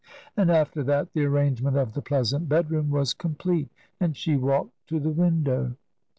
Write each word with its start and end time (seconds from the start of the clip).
And 0.35 0.49
after 0.49 0.81
that, 0.85 1.13
the 1.13 1.25
arrangement 1.25 1.77
of 1.77 1.93
the 1.93 2.01
pleasant 2.01 2.49
bedroom 2.49 2.89
was 2.89 3.13
complete, 3.13 3.69
and 3.99 4.17
she 4.17 4.35
walked 4.35 4.73
to 4.87 4.99
the 4.99 5.11
window. 5.11 5.75